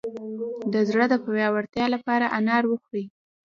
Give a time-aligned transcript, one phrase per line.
[0.73, 3.05] د زړه د پیاوړتیا لپاره انار وخورئ